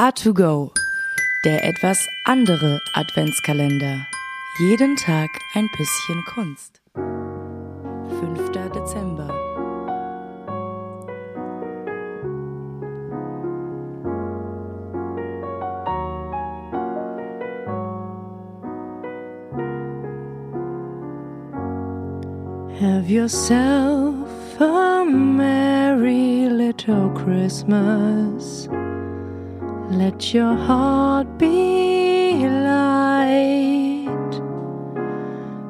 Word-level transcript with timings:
A2Go, 0.00 0.70
der 1.44 1.62
etwas 1.62 2.08
andere 2.24 2.80
Adventskalender. 2.94 4.06
Jeden 4.58 4.96
Tag 4.96 5.28
ein 5.52 5.68
bisschen 5.76 6.24
Kunst. 6.24 6.80
5. 6.94 8.50
Dezember. 8.72 9.28
Have 22.80 23.10
yourself 23.10 24.58
a 24.58 25.04
merry 25.04 26.48
little 26.48 27.10
Christmas. 27.10 28.66
Let 29.90 30.32
your 30.32 30.54
heart 30.54 31.36
be 31.36 32.46
light. 32.46 34.06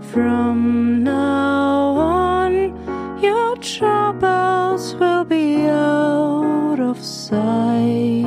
From 0.00 1.04
now 1.04 1.94
on, 1.94 3.22
your 3.22 3.56
troubles 3.58 4.96
will 4.96 5.22
be 5.22 5.68
out 5.68 6.80
of 6.80 7.00
sight. 7.00 8.24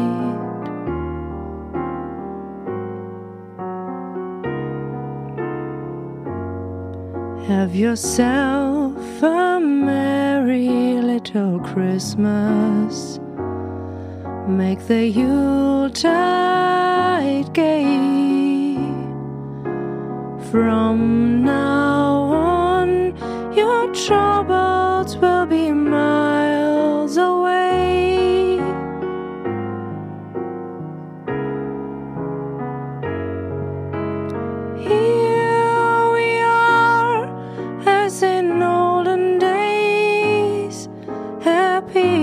Have 7.47 7.75
yourself 7.75 9.21
a 9.21 9.59
merry 9.59 11.01
little 11.01 11.59
Christmas. 11.59 13.19
Make 14.51 14.85
the 14.87 15.07
Yuletide 15.07 16.11
gay. 17.53 18.75
From 20.51 21.43
now 21.43 22.11
on, 22.33 23.15
your 23.55 23.93
troubles 23.93 25.15
will 25.17 25.45
be 25.45 25.71
miles 25.71 27.15
away. 27.17 28.59
Here 34.77 36.11
we 36.13 36.39
are, 36.41 37.25
as 37.87 38.21
in 38.21 38.61
olden 38.61 39.39
days, 39.39 40.89
happy 41.39 42.20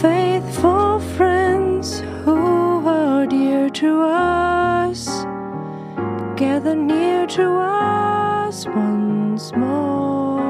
Faithful 0.00 0.98
friends 1.18 2.00
who 2.24 2.86
are 2.86 3.26
dear 3.26 3.68
to 3.68 4.00
us, 4.00 5.26
gather 6.36 6.74
near 6.74 7.26
to 7.26 7.42
us 7.42 8.64
once 8.64 9.52
more. 9.54 10.40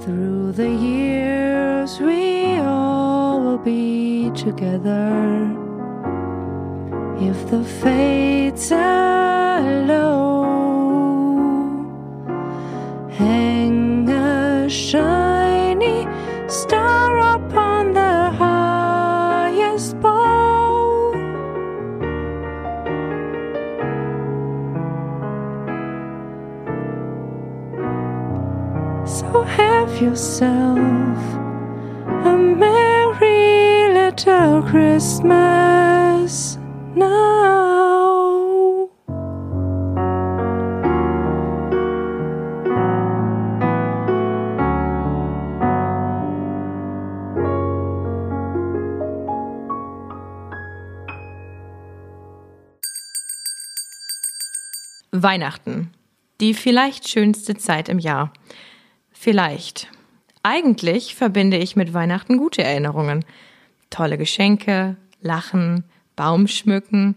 Through 0.00 0.50
the 0.52 0.68
years, 0.68 2.00
we 2.00 2.56
all 2.56 3.40
will 3.40 3.58
be 3.58 4.32
together. 4.34 5.56
If 7.20 7.48
the 7.48 7.62
fates 7.62 8.72
allow, 8.72 10.29
So 19.80 19.96
have 29.42 30.02
yourself 30.02 31.18
a 32.26 32.36
merry 32.36 33.94
little 33.94 34.62
Christmas 34.64 36.58
now. 36.94 37.49
Weihnachten. 55.12 55.90
Die 56.40 56.54
vielleicht 56.54 57.08
schönste 57.08 57.56
Zeit 57.56 57.88
im 57.88 57.98
Jahr. 57.98 58.32
Vielleicht. 59.10 59.88
Eigentlich 60.42 61.14
verbinde 61.14 61.58
ich 61.58 61.76
mit 61.76 61.92
Weihnachten 61.92 62.38
gute 62.38 62.62
Erinnerungen. 62.62 63.24
Tolle 63.90 64.16
Geschenke, 64.16 64.96
Lachen, 65.20 65.84
Baumschmücken. 66.16 67.16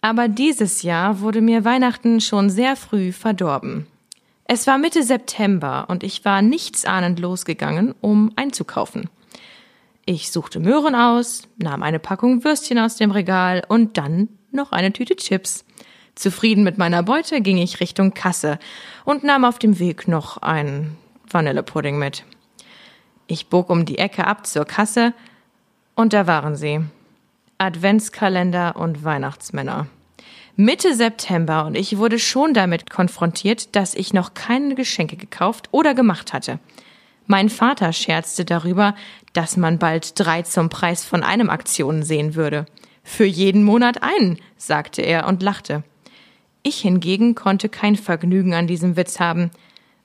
Aber 0.00 0.28
dieses 0.28 0.82
Jahr 0.82 1.20
wurde 1.20 1.40
mir 1.40 1.64
Weihnachten 1.64 2.20
schon 2.20 2.50
sehr 2.50 2.76
früh 2.76 3.12
verdorben. 3.12 3.86
Es 4.44 4.66
war 4.66 4.78
Mitte 4.78 5.02
September 5.02 5.86
und 5.88 6.02
ich 6.04 6.24
war 6.24 6.42
nichtsahnend 6.42 7.18
losgegangen, 7.18 7.94
um 8.00 8.32
einzukaufen. 8.36 9.10
Ich 10.04 10.30
suchte 10.30 10.60
Möhren 10.60 10.94
aus, 10.94 11.42
nahm 11.58 11.82
eine 11.82 11.98
Packung 11.98 12.44
Würstchen 12.44 12.78
aus 12.78 12.96
dem 12.96 13.10
Regal 13.10 13.62
und 13.68 13.98
dann 13.98 14.28
noch 14.52 14.72
eine 14.72 14.92
Tüte 14.92 15.16
Chips. 15.16 15.64
Zufrieden 16.18 16.64
mit 16.64 16.78
meiner 16.78 17.04
Beute 17.04 17.40
ging 17.40 17.58
ich 17.58 17.78
Richtung 17.78 18.12
Kasse 18.12 18.58
und 19.04 19.22
nahm 19.22 19.44
auf 19.44 19.60
dem 19.60 19.78
Weg 19.78 20.08
noch 20.08 20.38
einen 20.38 20.96
Vanillepudding 21.30 21.96
mit. 21.96 22.24
Ich 23.28 23.46
bog 23.46 23.70
um 23.70 23.84
die 23.84 23.98
Ecke 23.98 24.26
ab 24.26 24.44
zur 24.44 24.64
Kasse 24.64 25.14
und 25.94 26.12
da 26.12 26.26
waren 26.26 26.56
sie. 26.56 26.80
Adventskalender 27.58 28.74
und 28.74 29.04
Weihnachtsmänner. 29.04 29.86
Mitte 30.56 30.92
September 30.96 31.64
und 31.66 31.76
ich 31.76 31.98
wurde 31.98 32.18
schon 32.18 32.52
damit 32.52 32.90
konfrontiert, 32.90 33.76
dass 33.76 33.94
ich 33.94 34.12
noch 34.12 34.34
keine 34.34 34.74
Geschenke 34.74 35.16
gekauft 35.16 35.68
oder 35.70 35.94
gemacht 35.94 36.32
hatte. 36.32 36.58
Mein 37.28 37.48
Vater 37.48 37.92
scherzte 37.92 38.44
darüber, 38.44 38.96
dass 39.34 39.56
man 39.56 39.78
bald 39.78 40.18
drei 40.18 40.42
zum 40.42 40.68
Preis 40.68 41.04
von 41.04 41.22
einem 41.22 41.48
Aktionen 41.48 42.02
sehen 42.02 42.34
würde. 42.34 42.66
Für 43.04 43.24
jeden 43.24 43.62
Monat 43.62 44.02
einen, 44.02 44.40
sagte 44.56 45.02
er 45.02 45.28
und 45.28 45.44
lachte. 45.44 45.84
Ich 46.68 46.80
hingegen 46.80 47.34
konnte 47.34 47.70
kein 47.70 47.96
Vergnügen 47.96 48.52
an 48.52 48.66
diesem 48.66 48.94
Witz 48.98 49.20
haben. 49.20 49.50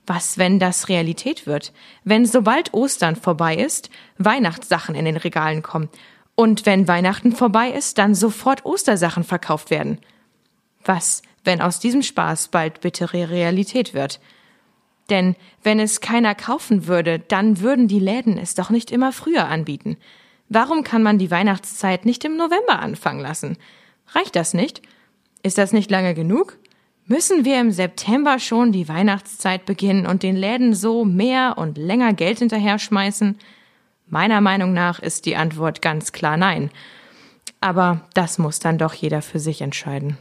Was, 0.07 0.37
wenn 0.37 0.59
das 0.59 0.87
Realität 0.87 1.45
wird? 1.45 1.73
Wenn 2.05 2.25
sobald 2.25 2.73
Ostern 2.73 3.17
vorbei 3.17 3.57
ist, 3.57 3.89
Weihnachtssachen 4.17 4.95
in 4.95 5.03
den 5.03 5.17
Regalen 5.17 5.61
kommen. 5.61 5.89
Und 6.35 6.65
wenn 6.65 6.87
Weihnachten 6.87 7.33
vorbei 7.33 7.69
ist, 7.69 7.97
dann 7.97 8.15
sofort 8.15 8.63
Ostersachen 8.63 9.25
verkauft 9.25 9.71
werden. 9.71 9.99
Was, 10.85 11.21
wenn 11.43 11.59
aus 11.59 11.81
diesem 11.81 12.01
Spaß 12.01 12.47
bald 12.47 12.79
bittere 12.79 13.29
Realität 13.29 13.93
wird? 13.93 14.21
Denn 15.09 15.35
wenn 15.63 15.81
es 15.81 15.99
keiner 15.99 16.33
kaufen 16.33 16.87
würde, 16.87 17.19
dann 17.19 17.59
würden 17.59 17.89
die 17.89 17.99
Läden 17.99 18.37
es 18.37 18.55
doch 18.55 18.69
nicht 18.69 18.89
immer 18.89 19.11
früher 19.11 19.49
anbieten. 19.49 19.97
Warum 20.47 20.85
kann 20.85 21.03
man 21.03 21.17
die 21.17 21.29
Weihnachtszeit 21.29 22.05
nicht 22.05 22.23
im 22.23 22.37
November 22.37 22.79
anfangen 22.79 23.19
lassen? 23.19 23.57
Reicht 24.13 24.37
das 24.37 24.53
nicht? 24.53 24.81
Ist 25.43 25.57
das 25.57 25.73
nicht 25.73 25.91
lange 25.91 26.13
genug? 26.13 26.57
Müssen 27.05 27.43
wir 27.43 27.59
im 27.59 27.71
September 27.71 28.39
schon 28.39 28.71
die 28.71 28.87
Weihnachtszeit 28.87 29.65
beginnen 29.65 30.07
und 30.07 30.23
den 30.23 30.37
Läden 30.37 30.73
so 30.73 31.03
mehr 31.03 31.57
und 31.57 31.77
länger 31.77 32.13
Geld 32.13 32.39
hinterher 32.39 32.79
schmeißen? 32.79 33.37
Meiner 34.07 34.39
Meinung 34.39 34.71
nach 34.71 34.99
ist 34.99 35.25
die 35.25 35.35
Antwort 35.35 35.81
ganz 35.81 36.13
klar 36.13 36.37
nein. 36.37 36.71
Aber 37.59 38.07
das 38.13 38.37
muss 38.37 38.59
dann 38.59 38.77
doch 38.77 38.93
jeder 38.93 39.21
für 39.21 39.39
sich 39.39 39.61
entscheiden. 39.61 40.17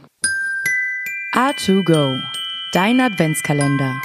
A2Go, 1.33 2.19
dein 2.73 2.99
Adventskalender. 2.99 4.01